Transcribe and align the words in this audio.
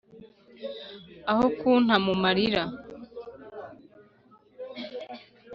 aho 1.31 1.45
kunta 1.59 1.95
mu 2.05 2.13
marira! 2.23 2.63